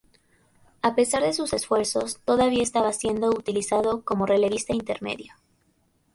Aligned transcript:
A 0.81 0.95
pesar 0.95 1.21
de 1.21 1.31
sus 1.31 1.53
esfuerzos, 1.53 2.19
todavía 2.25 2.63
estaba 2.63 2.91
siendo 2.91 3.29
utilizado 3.29 4.01
como 4.03 4.25
relevista 4.25 4.73
intermedio. 4.73 5.35